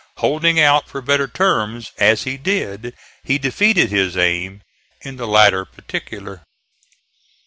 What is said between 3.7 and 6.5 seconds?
his aim in the latter particular.